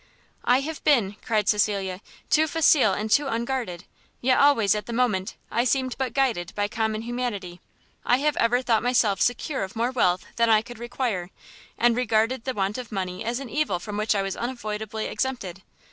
[0.43, 2.01] "I have been," cried Cecilia,
[2.31, 3.83] "too facile and too unguarded;
[4.19, 7.61] yet always, at the moment, I seemed but guided by common humanity.
[8.03, 11.29] I have ever thought myself secure of more wealth than I could require,
[11.77, 15.61] and regarded the want of money as an evil from which I was unavoidably exempted.